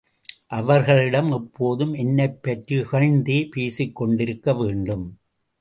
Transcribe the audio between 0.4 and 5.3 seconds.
அவர்களிடம் எப்போதும் என்னைப் பற்றி இகழ்ந்தே பேசிக்கொண்டிருக்க வேண்டும்.